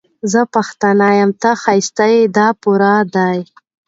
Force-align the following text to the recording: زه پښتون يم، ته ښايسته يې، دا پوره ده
زه 0.31 0.41
پښتون 0.53 0.99
يم، 1.19 1.29
ته 1.41 1.49
ښايسته 1.61 2.05
يې، 2.13 2.21
دا 2.37 2.47
پوره 2.61 2.95
ده 3.13 3.27